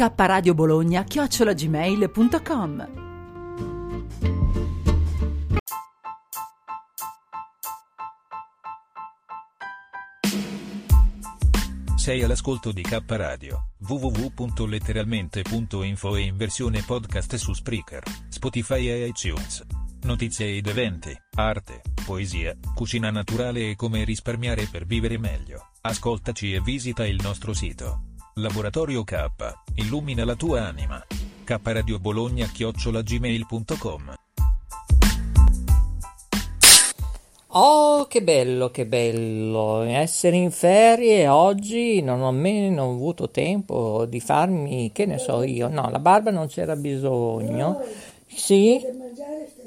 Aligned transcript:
K 0.00 0.10
Radio 0.16 0.54
Bologna 0.54 1.04
chiocciolagmail.com 1.04 2.88
Sei 11.96 12.22
all'ascolto 12.22 12.72
di 12.72 12.80
K 12.80 13.02
Radio, 13.08 13.72
www.letteralmente.info 13.86 16.16
e 16.16 16.20
in 16.22 16.38
versione 16.38 16.80
podcast 16.80 17.34
su 17.34 17.52
Spreaker, 17.52 18.02
Spotify 18.30 18.88
e 18.88 19.08
iTunes. 19.08 19.66
Notizie 20.04 20.56
ed 20.56 20.66
eventi, 20.66 21.14
arte, 21.34 21.82
poesia, 22.06 22.56
cucina 22.74 23.10
naturale 23.10 23.68
e 23.68 23.76
come 23.76 24.04
risparmiare 24.04 24.64
per 24.64 24.86
vivere 24.86 25.18
meglio. 25.18 25.72
Ascoltaci 25.82 26.54
e 26.54 26.62
visita 26.62 27.06
il 27.06 27.20
nostro 27.22 27.52
sito. 27.52 28.04
Laboratorio 28.40 29.04
K, 29.04 29.26
illumina 29.74 30.24
la 30.24 30.34
tua 30.34 30.66
anima. 30.66 31.04
K 31.44 31.58
Radio 31.62 31.98
Bologna 31.98 32.46
chiocciolagmail.com 32.46 34.14
Oh, 37.48 38.06
che 38.06 38.22
bello, 38.22 38.70
che 38.70 38.86
bello 38.86 39.82
essere 39.82 40.36
in 40.36 40.50
ferie 40.50 41.28
oggi. 41.28 42.00
Non 42.00 42.22
ho 42.22 42.30
nemmeno 42.30 42.84
avuto 42.84 43.28
tempo 43.28 44.06
di 44.06 44.20
farmi, 44.20 44.90
che 44.92 45.04
ne 45.04 45.18
so 45.18 45.42
io. 45.42 45.68
No, 45.68 45.90
la 45.90 45.98
barba 45.98 46.30
non 46.30 46.46
c'era 46.46 46.76
bisogno. 46.76 47.82
Sì, 48.26 48.80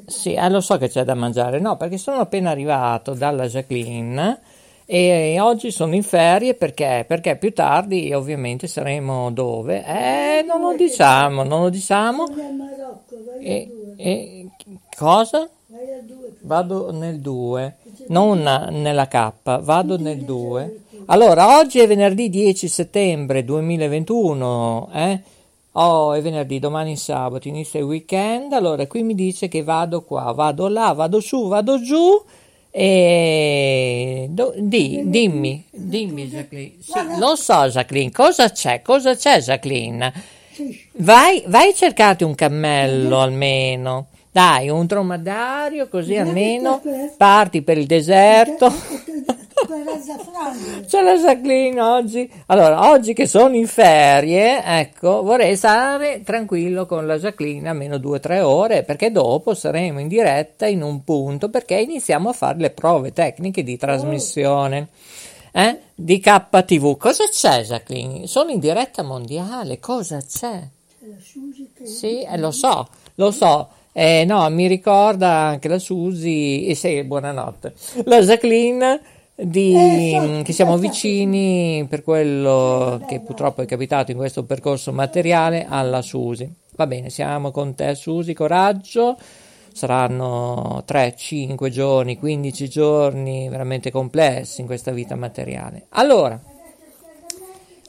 sì, 0.07 0.33
eh, 0.33 0.49
lo 0.49 0.61
so 0.61 0.77
che 0.77 0.89
c'è 0.89 1.03
da 1.03 1.13
mangiare. 1.13 1.59
No, 1.59 1.77
perché 1.77 1.97
sono 1.97 2.21
appena 2.21 2.49
arrivato 2.49 3.13
dalla 3.13 3.47
Jacqueline 3.47 4.39
e 4.85 5.39
oggi 5.39 5.71
sono 5.71 5.95
in 5.95 6.03
ferie 6.03 6.55
perché? 6.55 7.05
Perché 7.07 7.37
più 7.37 7.53
tardi 7.53 8.13
ovviamente 8.13 8.67
saremo 8.67 9.31
dove? 9.31 9.83
Eh, 9.85 10.43
non 10.45 10.61
lo 10.61 10.75
diciamo, 10.75 11.43
non 11.43 11.61
lo 11.61 11.69
diciamo. 11.69 12.25
E, 13.39 13.93
e 13.97 14.47
cosa? 14.97 15.49
Vado 16.41 16.91
nel 16.91 17.19
2, 17.19 17.75
non 18.07 18.39
nella 18.41 19.07
K, 19.07 19.61
vado 19.61 19.97
nel 19.97 20.23
2. 20.23 20.81
Allora, 21.05 21.57
oggi 21.57 21.79
è 21.79 21.87
venerdì 21.87 22.29
10 22.29 22.67
settembre 22.67 23.43
2021, 23.43 24.89
eh? 24.93 25.21
Oh, 25.75 26.13
è 26.13 26.21
venerdì, 26.21 26.59
domani 26.59 26.93
è 26.93 26.95
sabato, 26.95 27.47
inizia 27.47 27.79
il 27.79 27.85
weekend. 27.85 28.53
Allora, 28.53 28.85
qui 28.85 29.03
mi 29.03 29.15
dice 29.15 29.47
che 29.47 29.63
vado 29.63 30.03
qua, 30.03 30.31
vado 30.31 30.67
là, 30.67 30.93
vado 30.93 31.19
su, 31.19 31.47
vado 31.47 31.81
giù. 31.81 32.23
E 32.75 34.25
do, 34.31 34.51
di, 34.57 35.03
dimmi, 35.05 35.63
dimmi 35.69 36.27
Jacqueline. 36.27 36.73
Sì, 36.79 37.19
lo 37.19 37.35
so 37.35 37.67
Jacqueline, 37.67 38.09
cosa 38.09 38.49
c'è? 38.49 38.81
Cosa 38.81 39.15
c'è 39.15 39.39
Jacqueline? 39.41 40.11
Vai, 40.93 41.43
vai 41.45 41.69
a 41.69 41.73
cercare 41.73 42.23
un 42.23 42.33
cammello 42.33 43.19
almeno. 43.19 44.07
Dai, 44.31 44.69
un 44.69 44.87
dromedario 44.87 45.87
così 45.87 46.17
almeno 46.17 46.81
parti 47.15 47.61
per 47.61 47.77
il 47.77 47.85
deserto. 47.85 48.73
C'è 50.85 51.01
la 51.01 51.15
Jacqueline 51.15 51.81
oggi. 51.81 52.31
Allora, 52.47 52.89
oggi 52.89 53.13
che 53.13 53.27
sono 53.27 53.55
in 53.55 53.67
ferie, 53.67 54.63
ecco, 54.63 55.21
vorrei 55.23 55.55
stare 55.55 56.21
tranquillo 56.23 56.85
con 56.85 57.07
la 57.07 57.17
Jacqueline 57.17 57.69
almeno 57.69 57.97
due 57.97 58.17
o 58.17 58.19
tre 58.19 58.41
ore, 58.41 58.83
perché 58.83 59.11
dopo 59.11 59.53
saremo 59.53 59.99
in 59.99 60.07
diretta 60.07 60.67
in 60.67 60.81
un 60.81 61.03
punto, 61.03 61.49
perché 61.49 61.75
iniziamo 61.75 62.29
a 62.29 62.33
fare 62.33 62.59
le 62.59 62.69
prove 62.71 63.13
tecniche 63.13 63.63
di 63.63 63.77
trasmissione. 63.77 64.89
Eh? 65.51 65.79
Di 65.93 66.19
KTV. 66.19 66.97
Cosa 66.97 67.25
c'è, 67.29 67.63
Jacqueline? 67.63 68.27
Sono 68.27 68.49
in 68.49 68.59
diretta 68.59 69.03
mondiale, 69.03 69.79
cosa 69.79 70.19
c'è? 70.19 70.61
Sì, 71.83 72.23
eh, 72.23 72.37
lo 72.37 72.51
so, 72.51 72.87
lo 73.15 73.31
so. 73.31 73.69
Eh, 73.95 74.25
no, 74.25 74.49
mi 74.49 74.65
ricorda 74.65 75.29
anche 75.29 75.67
la 75.67 75.77
Susi, 75.77 76.65
e 76.65 76.73
sì, 76.73 77.03
buonanotte, 77.03 77.73
la 78.05 78.21
Jacqueline, 78.21 78.99
di, 79.35 79.73
eh, 79.75 80.41
che 80.43 80.53
siamo 80.53 80.77
vicini 80.77 81.85
per 81.89 82.03
quello 82.03 83.03
che 83.07 83.19
purtroppo 83.19 83.61
è 83.61 83.65
capitato 83.65 84.11
in 84.11 84.17
questo 84.17 84.43
percorso 84.43 84.91
materiale 84.91 85.65
alla 85.67 86.01
Susi. 86.01 86.51
Va 86.75 86.87
bene, 86.87 87.09
siamo 87.09 87.51
con 87.51 87.75
te 87.75 87.95
Susi, 87.95 88.33
coraggio, 88.33 89.17
saranno 89.73 90.83
3, 90.85 91.15
5 91.15 91.69
giorni, 91.69 92.17
15 92.17 92.69
giorni 92.69 93.49
veramente 93.49 93.91
complessi 93.91 94.61
in 94.61 94.67
questa 94.67 94.91
vita 94.91 95.15
materiale. 95.15 95.87
Allora, 95.89 96.39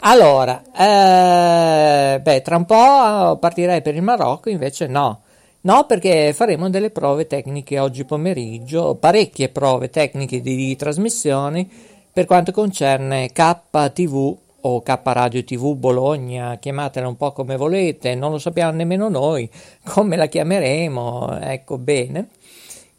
allora 0.00 0.62
eh, 0.76 2.20
beh, 2.20 2.42
tra 2.42 2.56
un 2.56 2.64
po' 2.64 3.38
partirei 3.38 3.82
per 3.82 3.94
il 3.94 4.02
Marocco, 4.02 4.50
invece 4.50 4.86
no 4.86 5.23
No, 5.64 5.86
perché 5.86 6.34
faremo 6.34 6.68
delle 6.68 6.90
prove 6.90 7.26
tecniche 7.26 7.78
oggi 7.78 8.04
pomeriggio, 8.04 8.96
parecchie 8.96 9.48
prove 9.48 9.88
tecniche 9.88 10.42
di, 10.42 10.56
di 10.56 10.76
trasmissione 10.76 11.66
per 12.12 12.26
quanto 12.26 12.52
concerne 12.52 13.30
KTV 13.32 14.36
o 14.60 14.82
K 14.82 15.00
Radio 15.02 15.42
TV 15.42 15.74
Bologna, 15.74 16.58
chiamatela 16.58 17.08
un 17.08 17.16
po' 17.16 17.32
come 17.32 17.56
volete, 17.56 18.14
non 18.14 18.30
lo 18.30 18.38
sappiamo 18.38 18.76
nemmeno 18.76 19.08
noi 19.08 19.48
come 19.84 20.16
la 20.16 20.26
chiameremo, 20.26 21.38
ecco 21.40 21.78
bene. 21.78 22.28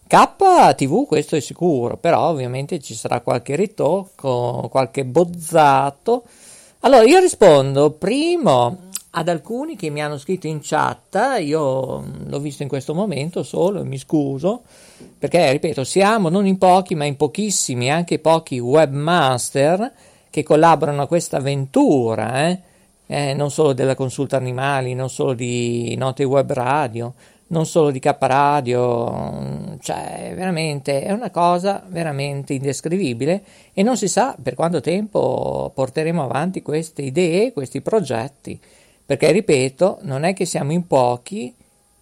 KTV 0.08 1.06
questo 1.06 1.36
è 1.36 1.42
sicuro, 1.42 1.98
però 1.98 2.30
ovviamente 2.30 2.80
ci 2.80 2.96
sarà 2.96 3.20
qualche 3.20 3.56
ritocco, 3.56 4.70
qualche 4.72 5.06
bozzato. 5.06 6.24
Allora 6.80 7.04
io 7.04 7.20
rispondo 7.20 7.92
primo 7.92 8.86
ad 9.18 9.30
alcuni 9.30 9.78
che 9.78 9.90
mi 9.90 10.02
hanno 10.02 10.18
scritto 10.18 10.46
in 10.48 10.60
chat, 10.62 11.38
io 11.40 12.04
l'ho 12.26 12.40
visto 12.40 12.64
in 12.64 12.68
questo 12.68 12.94
momento 12.94 13.44
solo 13.44 13.80
e 13.80 13.86
mi 13.86 13.98
scuso, 13.98 14.64
perché 15.18 15.54
ripeto, 15.54 15.86
siamo 15.86 16.28
non 16.28 16.46
in 16.46 16.58
pochi 16.58 16.96
ma 16.96 17.06
in 17.06 17.16
pochissimi, 17.16 17.90
anche 17.90 18.20
pochi 18.20 18.60
webmaster 18.60 19.90
che 20.30 20.44
collaborano 20.44 21.04
a 21.04 21.08
questa 21.08 21.38
avventura, 21.38 22.50
eh? 22.50 22.60
Eh, 23.08 23.34
non 23.34 23.52
solo 23.52 23.72
della 23.72 23.96
consulta 23.96 24.36
animali, 24.36 24.96
non 24.96 25.10
solo 25.10 25.34
di 25.34 25.96
Note 25.96 26.26
Web 26.26 26.52
Radio, 26.52 27.14
non 27.48 27.66
solo 27.66 27.92
di 27.92 28.00
K 28.00 28.16
Radio, 28.20 29.78
cioè 29.80 30.34
veramente 30.36 31.04
è 31.04 31.12
una 31.12 31.30
cosa 31.30 31.86
veramente 31.88 32.54
indescrivibile 32.54 33.44
e 33.74 33.82
non 33.82 33.96
si 33.96 34.10
sa 34.10 34.36
per 34.42 34.56
quanto 34.56 34.82
tempo 34.82 35.72
porteremo 35.74 36.22
avanti 36.22 36.62
queste 36.62 37.04
idee, 37.04 37.54
questi 37.54 37.80
progetti 37.82 38.60
perché 39.06 39.32
ripeto, 39.32 40.00
non 40.02 40.24
è 40.24 40.34
che 40.34 40.46
siamo 40.46 40.72
in 40.72 40.88
pochi, 40.88 41.54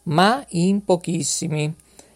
ma 0.03 0.43
in 0.49 0.83
pochissimi. 0.83 1.73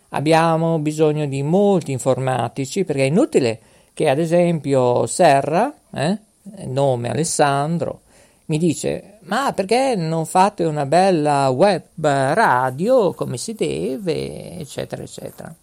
Abbiamo 0.09 0.79
bisogno 0.79 1.25
di 1.25 1.43
molti 1.43 1.91
informatici, 1.91 2.85
perché 2.85 3.03
è 3.03 3.07
inutile 3.07 3.59
che 3.93 4.09
ad 4.09 4.19
esempio 4.19 5.05
Serra, 5.05 5.73
eh, 5.93 6.17
nome 6.65 7.09
Alessandro, 7.09 8.01
mi 8.45 8.57
dice 8.57 9.17
ma 9.27 9.51
perché 9.53 9.95
non 9.95 10.25
fate 10.25 10.63
una 10.63 10.85
bella 10.85 11.49
web 11.49 11.83
radio 11.99 13.13
come 13.13 13.35
si 13.37 13.53
deve, 13.53 14.57
eccetera, 14.57 15.03
eccetera. 15.03 15.53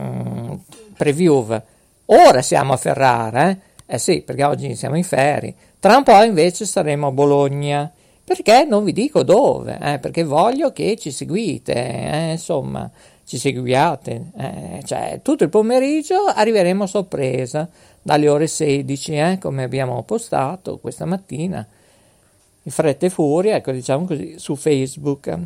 mm, 0.00 0.52
preview. 0.96 1.60
Ora 2.04 2.40
siamo 2.40 2.72
a 2.72 2.76
Ferrara, 2.76 3.50
eh? 3.50 3.58
eh 3.84 3.98
sì, 3.98 4.22
perché 4.22 4.44
oggi 4.44 4.76
siamo 4.76 4.96
in 4.96 5.02
ferie. 5.02 5.54
Tra 5.80 5.96
un 5.96 6.04
po' 6.04 6.22
invece 6.22 6.64
saremo 6.66 7.08
a 7.08 7.10
Bologna. 7.10 7.90
Perché 8.26 8.64
non 8.64 8.82
vi 8.82 8.92
dico 8.92 9.22
dove, 9.22 9.78
eh? 9.80 9.98
perché 10.00 10.24
voglio 10.24 10.72
che 10.72 10.96
ci 10.96 11.12
seguite, 11.12 11.74
eh? 11.74 12.30
insomma, 12.32 12.90
ci 13.24 13.38
seguiate. 13.38 14.32
Eh? 14.36 14.82
Cioè, 14.84 15.20
tutto 15.22 15.44
il 15.44 15.48
pomeriggio 15.48 16.24
arriveremo 16.24 16.82
a 16.82 16.86
sorpresa 16.88 17.70
dalle 18.02 18.28
ore 18.28 18.48
16, 18.48 19.14
eh? 19.14 19.38
come 19.40 19.62
abbiamo 19.62 20.02
postato 20.02 20.78
questa 20.78 21.04
mattina, 21.04 21.64
in 22.64 22.72
fretta 22.72 23.06
e 23.06 23.10
furia, 23.10 23.54
ecco, 23.54 23.70
diciamo 23.70 24.06
così, 24.06 24.34
su 24.40 24.56
Facebook. 24.56 25.38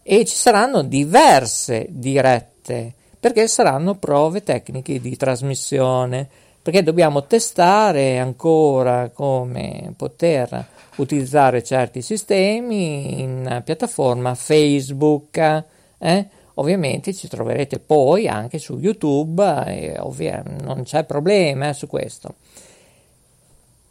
E 0.00 0.24
ci 0.24 0.36
saranno 0.36 0.82
diverse 0.82 1.88
dirette, 1.90 2.94
perché 3.18 3.48
saranno 3.48 3.96
prove 3.96 4.44
tecniche 4.44 5.00
di 5.00 5.16
trasmissione, 5.16 6.28
perché 6.62 6.82
dobbiamo 6.82 7.24
testare 7.24 8.18
ancora 8.18 9.10
come 9.10 9.92
poter 9.96 10.66
utilizzare 10.96 11.62
certi 11.62 12.02
sistemi 12.02 13.20
in 13.20 13.62
piattaforma 13.64 14.34
Facebook. 14.34 15.64
Eh? 15.98 16.28
Ovviamente 16.54 17.14
ci 17.14 17.28
troverete 17.28 17.78
poi 17.78 18.28
anche 18.28 18.58
su 18.58 18.78
YouTube 18.78 19.64
e 19.66 19.98
ovvia, 19.98 20.42
non 20.60 20.82
c'è 20.82 21.04
problema 21.04 21.70
eh, 21.70 21.74
su 21.74 21.86
questo. 21.86 22.34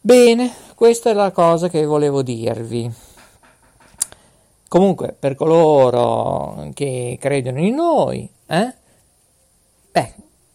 Bene, 0.01 0.53
questa 0.75 1.09
è 1.09 1.13
la 1.13 1.31
cosa 1.31 1.67
che 1.67 1.83
volevo 1.83 2.21
dirvi. 2.21 2.91
Comunque, 4.67 5.15
per 5.17 5.33
coloro 5.33 6.69
che 6.75 7.17
credono 7.19 7.59
in 7.59 7.73
noi, 7.73 8.29
eh? 8.45 8.73
beh, 9.91 10.13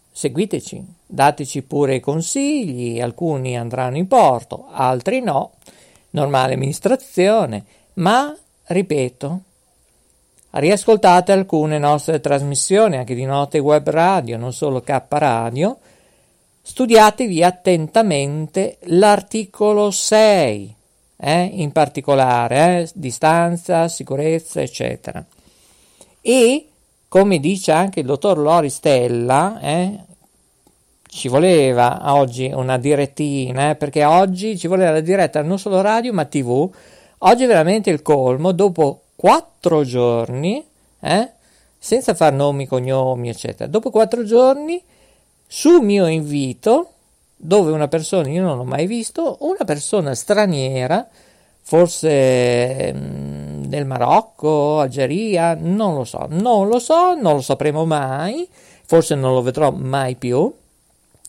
seguiteci, 0.09 0.94
dateci 1.05 1.61
pure 1.61 1.99
consigli, 1.99 2.99
alcuni 2.99 3.57
andranno 3.57 3.97
in 3.97 4.07
porto, 4.07 4.67
altri 4.71 5.21
no. 5.21 5.51
Normale 6.11 6.53
amministrazione, 6.53 7.65
ma, 7.95 8.35
ripeto, 8.67 9.41
riascoltate 10.51 11.31
alcune 11.31 11.77
nostre 11.77 12.19
trasmissioni, 12.19 12.97
anche 12.97 13.15
di 13.15 13.25
note 13.25 13.59
web 13.59 13.89
radio, 13.89 14.37
non 14.37 14.53
solo 14.53 14.81
K 14.81 15.01
radio, 15.09 15.77
studiatevi 16.61 17.43
attentamente 17.43 18.77
l'articolo 18.83 19.91
6, 19.91 20.75
eh, 21.17 21.41
in 21.41 21.71
particolare, 21.71 22.81
eh, 22.81 22.89
distanza, 22.93 23.87
sicurezza, 23.87 24.61
eccetera. 24.61 25.23
E, 26.21 26.67
come 27.07 27.39
dice 27.39 27.71
anche 27.71 27.99
il 27.99 28.05
dottor 28.05 28.37
Loristella, 28.37 29.59
eh, 29.59 29.99
ci 31.15 31.29
voleva 31.29 32.13
oggi 32.13 32.51
una 32.53 32.77
direttina, 32.77 33.69
eh, 33.69 33.75
perché 33.75 34.03
oggi 34.03 34.57
ci 34.57 34.67
voleva 34.67 34.91
la 34.91 34.99
diretta 34.99 35.41
non 35.41 35.57
solo 35.57 35.79
radio 35.79 36.11
ma 36.11 36.25
tv. 36.25 36.69
Oggi 37.19 37.45
è 37.45 37.47
veramente 37.47 37.89
il 37.89 38.01
colmo, 38.01 38.51
dopo 38.51 39.03
quattro 39.15 39.85
giorni, 39.85 40.61
eh, 40.99 41.29
senza 41.77 42.13
far 42.15 42.33
nomi, 42.33 42.67
cognomi, 42.67 43.29
eccetera, 43.29 43.69
dopo 43.69 43.91
quattro 43.91 44.25
giorni, 44.25 44.83
su 45.47 45.79
mio 45.79 46.05
invito, 46.07 46.89
dove 47.37 47.71
una 47.71 47.87
persona, 47.87 48.27
io 48.27 48.41
non 48.41 48.57
l'ho 48.57 48.65
mai 48.65 48.85
visto, 48.85 49.37
una 49.39 49.63
persona 49.63 50.13
straniera, 50.13 51.07
forse 51.61 52.93
mm, 52.93 53.63
del 53.63 53.85
Marocco, 53.85 54.81
Algeria, 54.81 55.55
non 55.57 55.95
lo 55.95 56.03
so, 56.03 56.25
non 56.29 56.67
lo 56.67 56.79
so, 56.79 57.15
non 57.15 57.35
lo 57.35 57.41
sapremo 57.41 57.85
mai, 57.85 58.45
forse 58.85 59.15
non 59.15 59.33
lo 59.33 59.41
vedrò 59.41 59.71
mai 59.71 60.15
più, 60.15 60.53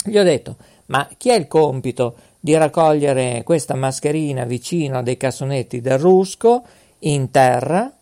gli 0.07 0.19
ho 0.19 0.23
detto, 0.23 0.57
ma 0.87 1.09
chi 1.17 1.31
ha 1.31 1.35
il 1.35 1.47
compito 1.47 2.17
di 2.41 2.57
raccogliere 2.57 3.43
questa 3.45 3.75
mascherina 3.75 4.45
vicino 4.45 4.99
a 4.99 5.03
dei 5.03 5.17
cassonetti 5.17 5.81
del 5.81 5.99
Rusco 5.99 6.63
in 7.01 7.31
terra? 7.31 7.93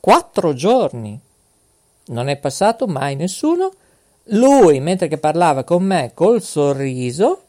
Quattro 0.00 0.52
giorni. 0.54 1.18
Non 2.06 2.28
è 2.28 2.36
passato 2.36 2.86
mai 2.86 3.14
nessuno. 3.14 3.72
Lui, 4.26 4.80
mentre 4.80 5.08
che 5.08 5.18
parlava 5.18 5.64
con 5.64 5.84
me 5.84 6.12
col 6.14 6.42
sorriso, 6.42 7.42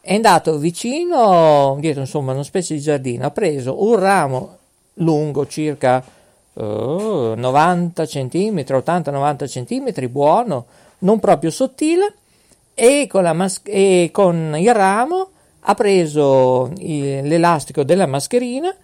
è 0.00 0.14
andato 0.14 0.56
vicino, 0.56 1.76
dietro 1.78 2.00
insomma 2.00 2.32
una 2.32 2.42
specie 2.42 2.74
di 2.74 2.80
giardino, 2.80 3.26
ha 3.26 3.30
preso 3.30 3.84
un 3.84 3.98
ramo 3.98 4.56
lungo 4.94 5.46
circa 5.46 6.02
oh, 6.54 7.34
90 7.34 8.06
cm, 8.06 8.64
80-90 8.66 9.46
cm, 9.46 10.08
buono, 10.10 10.66
non 11.00 11.20
proprio 11.20 11.50
sottile, 11.50 12.14
e 12.80 13.06
con, 13.06 13.30
mas- 13.34 13.60
e 13.64 14.08
con 14.10 14.54
il 14.56 14.72
ramo 14.72 15.28
ha 15.60 15.74
preso 15.74 16.72
il, 16.78 17.26
l'elastico 17.28 17.84
della 17.84 18.06
mascherina 18.06 18.74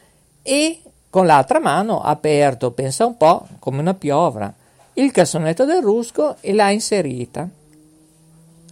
e 0.43 0.83
con 1.09 1.25
l'altra 1.25 1.61
mano 1.61 2.03
ha 2.03 2.11
aperto, 2.11 2.73
pensa 2.73 3.07
un 3.07 3.17
po', 3.17 3.47
come 3.59 3.81
una 3.81 3.95
piovra, 3.95 4.53
il 4.95 5.11
cassonetto 5.13 5.65
del 5.65 5.81
rusco 5.81 6.37
e 6.43 6.53
l'ha 6.53 6.69
inserita. 6.69 7.49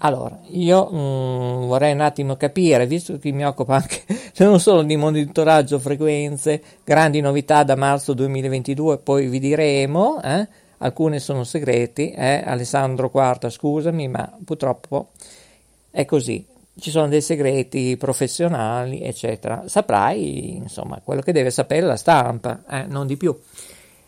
Allora, 0.01 0.39
io 0.49 0.91
mm, 0.93 1.67
vorrei 1.69 1.95
un 1.95 2.03
attimo 2.03 2.37
capire, 2.37 2.87
visto 2.87 3.19
che 3.19 3.33
mi 3.33 3.47
occupa 3.47 3.77
anche 3.77 4.03
non 4.45 4.61
solo 4.61 4.83
di 4.83 4.97
monitoraggio 4.97 5.79
frequenze, 5.79 6.63
grandi 6.85 7.23
novità 7.23 7.63
da 7.63 7.77
marzo 7.77 8.13
2022, 8.13 8.99
poi 8.99 9.29
vi 9.29 9.39
diremo, 9.39 10.21
eh, 10.23 10.47
alcune 10.79 11.19
sono 11.19 11.45
segreti, 11.45 12.11
eh? 12.11 12.43
Alessandro 12.45 13.11
Quarta, 13.11 13.51
scusami, 13.51 14.09
ma 14.09 14.37
purtroppo 14.45 15.11
è 15.91 16.05
così. 16.05 16.45
Ci 16.77 16.91
sono 16.91 17.09
dei 17.09 17.21
segreti 17.21 17.97
professionali, 17.97 19.01
eccetera. 19.03 19.65
Saprai, 19.67 20.57
insomma, 20.57 21.01
quello 21.05 21.21
che 21.21 21.33
deve 21.33 21.51
sapere 21.51 21.87
la 21.87 21.97
stampa, 21.97 22.65
eh? 22.69 22.85
non 22.87 23.07
di 23.07 23.17
più. 23.17 23.39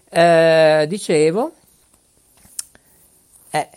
Eh, 0.08 0.86
dicevo, 0.88 1.52
eh, 3.50 3.68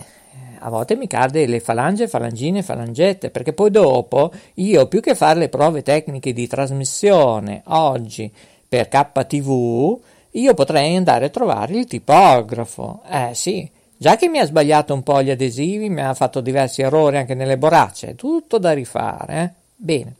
a 0.60 0.70
volte 0.70 0.96
mi 0.96 1.08
cade 1.08 1.46
le 1.46 1.60
falange, 1.60 2.08
falangine, 2.08 2.64
falangette, 2.64 3.30
perché 3.30 3.54
poi 3.54 3.72
dopo 3.72 4.32
io 4.56 4.88
più 4.88 5.00
che 5.00 5.16
fare 5.16 5.40
le 5.40 5.50
prove 5.50 5.82
tecniche 5.82 6.34
di 6.34 6.48
trasmissione 6.48 7.62
oggi 7.68 8.32
per 8.68 8.88
KTV, 8.88 10.00
io 10.32 10.54
potrei 10.54 10.96
andare 10.96 11.26
a 11.26 11.30
trovare 11.30 11.78
il 11.78 11.86
tipografo. 11.86 13.02
Eh 13.10 13.32
sì, 13.34 13.70
già 13.98 14.16
che 14.16 14.28
mi 14.28 14.40
ha 14.40 14.46
sbagliato 14.46 14.94
un 14.94 15.04
po' 15.04 15.24
gli 15.24 15.32
adesivi, 15.32 15.90
mi 15.90 16.02
ha 16.02 16.14
fatto 16.14 16.42
diversi 16.42 16.82
errori 16.82 17.18
anche 17.18 17.34
nelle 17.34 17.58
borracce, 17.58 18.16
tutto 18.16 18.58
da 18.58 18.72
rifare. 18.74 19.42
Eh? 19.42 19.52
Bene. 19.76 20.16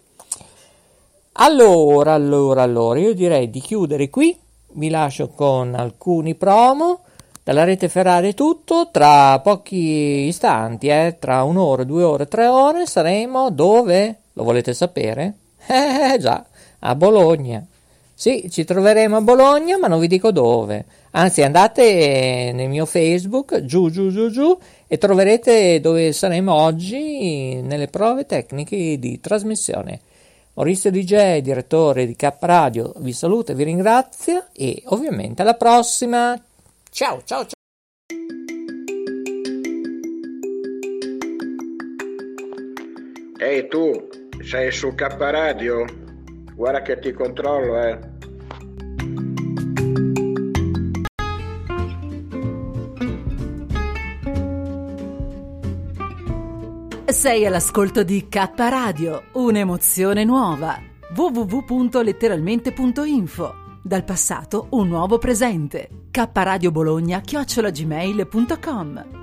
Allora, 1.34 2.14
allora, 2.14 2.64
allora, 2.64 3.00
io 3.00 3.14
direi 3.14 3.50
di 3.50 3.62
chiudere 3.62 4.10
qui. 4.10 4.38
Vi 4.72 4.90
lascio 4.90 5.30
con 5.30 5.74
alcuni 5.74 6.36
promo. 6.36 7.02
Dalla 7.44 7.64
rete 7.64 7.88
Ferrari 7.88 8.32
è 8.32 8.34
tutto. 8.34 8.90
Tra 8.92 9.40
pochi 9.40 10.28
istanti, 10.28 10.88
eh, 10.88 11.16
tra 11.18 11.44
un'ora, 11.44 11.84
due 11.84 12.04
ore, 12.04 12.28
tre 12.28 12.48
ore, 12.48 12.86
saremo 12.86 13.52
dove? 13.52 14.18
Lo 14.34 14.44
volete 14.44 14.74
sapere? 14.74 15.36
Eh 15.70 16.18
già, 16.20 16.44
a 16.80 16.96
Bologna. 16.96 17.66
Sì, 18.20 18.50
ci 18.52 18.66
troveremo 18.66 19.16
a 19.16 19.22
Bologna, 19.22 19.78
ma 19.78 19.88
non 19.88 19.98
vi 19.98 20.08
dico 20.08 20.32
dove. 20.34 20.84
Anzi, 21.12 21.42
andate 21.42 22.52
nel 22.54 22.68
mio 22.68 22.86
Facebook, 22.86 23.64
giù, 23.64 23.90
giù, 23.90 24.10
giù, 24.10 24.30
giù, 24.30 24.60
e 24.88 24.98
troverete 24.98 25.80
dove 25.80 26.12
saremo 26.12 26.54
oggi 26.54 27.62
nelle 27.62 27.88
prove 27.88 28.26
tecniche 28.26 29.00
di 29.00 29.22
trasmissione. 29.22 30.02
Maurizio 30.56 30.92
DJ, 30.92 31.38
direttore 31.38 32.06
di 32.06 32.18
K 32.18 32.34
Radio, 32.42 32.92
vi 32.98 33.14
saluta 33.14 33.54
vi 33.54 33.64
ringrazia 33.64 34.50
e 34.52 34.84
ovviamente 34.88 35.42
alla 35.42 35.54
prossima. 35.54 36.38
Ciao, 36.92 37.22
ciao, 37.24 37.46
ciao. 37.46 37.54
Ehi 43.40 43.66
tu, 43.70 44.10
sei 44.44 44.74
su 44.74 44.94
K 44.94 45.08
Radio? 45.18 45.86
Guarda 46.54 46.82
che 46.82 47.00
ti 47.00 47.14
controllo, 47.14 47.82
eh. 47.82 48.09
Sei 57.12 57.46
all'ascolto 57.46 58.04
di 58.04 58.28
K 58.30 58.52
Radio, 58.56 59.26
un'emozione 59.34 60.24
nuova. 60.24 60.80
www.letteralmente.info 61.16 63.82
Dal 63.84 64.04
passato 64.04 64.68
un 64.72 64.88
nuovo 64.88 65.18
presente. 65.18 66.08
K 66.12 66.30
Radio 66.34 66.72
Bologna 66.72 67.20
chiocciolagmail.com 67.20 69.18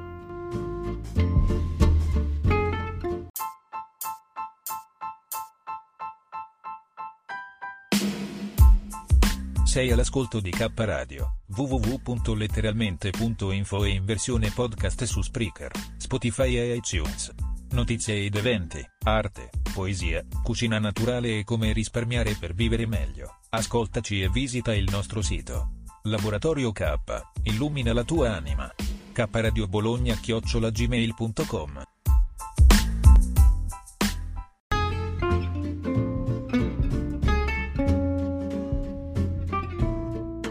Sei 9.65 9.93
all'ascolto 9.93 10.41
di 10.41 10.51
K 10.51 10.73
Radio, 10.75 11.37
www.letteralmente.info 11.55 13.85
e 13.85 13.91
in 13.91 14.05
versione 14.05 14.51
podcast 14.51 15.05
su 15.05 15.23
Spreaker, 15.23 15.71
Spotify 15.99 16.57
e 16.57 16.75
iTunes. 16.75 17.46
Notizie 17.77 18.25
ed 18.25 18.35
eventi, 18.35 18.83
arte, 19.05 19.51
poesia, 19.75 20.25
cucina 20.43 20.79
naturale 20.79 21.41
e 21.41 21.45
come 21.45 21.75
risparmiare 21.75 22.35
per 22.41 22.55
vivere 22.55 22.87
meglio. 22.87 23.41
Ascoltaci 23.51 24.23
e 24.23 24.31
visita 24.31 24.75
il 24.75 24.89
nostro 24.91 25.21
sito. 25.21 25.73
Laboratorio 26.05 26.73
K, 26.73 26.95
illumina 27.43 27.93
la 27.93 28.03
tua 28.03 28.35
anima. 28.35 28.75
K 29.13 29.29
Radio 29.31 29.69
Bologna 29.69 30.15
chiocciolagmail.com 30.15 31.83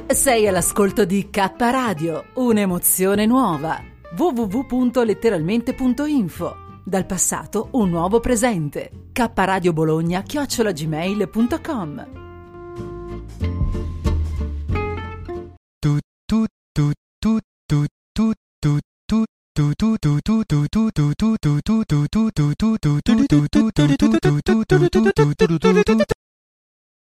Sei 0.06 0.48
all'ascolto 0.48 1.06
di 1.06 1.28
K 1.32 1.54
Radio, 1.58 2.26
un'emozione 2.36 3.26
nuova. 3.26 3.82
www.letteralmente.info 4.16 6.65
Dal 6.88 7.08
passato 7.08 7.70
un 7.72 7.90
nuovo 7.90 8.20
presente. 8.20 8.92
K 9.12 9.32
Radio 9.34 9.74
Bologna 9.74 10.22
chiocciolagmail.com 10.22 12.26